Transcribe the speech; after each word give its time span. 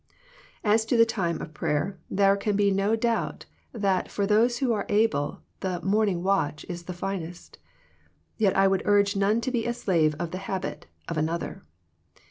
As 0.63 0.83
to 0.85 0.97
the 0.97 1.05
time 1.05 1.39
of 1.43 1.53
prayer 1.53 1.99
there 2.09 2.35
can 2.35 2.55
be 2.55 2.71
no 2.71 2.85
little 2.89 3.01
doubt 3.01 3.45
that 3.71 4.09
for 4.09 4.25
those 4.25 4.57
who 4.57 4.73
are 4.73 4.87
able 4.89 5.43
the" 5.59 5.79
morning 5.93 6.23
watch" 6.23 6.65
is 6.67 6.85
the 6.85 6.93
finest. 6.93 7.59
Yet 8.35 8.57
I 8.57 8.67
would 8.67 8.81
urge 8.85 9.15
none 9.15 9.41
to 9.41 9.51
be 9.51 9.71
slave 9.71 10.15
of 10.17 10.31
the 10.31 10.39
habit 10.39 10.87
of 11.07 11.19
another. 11.19 11.63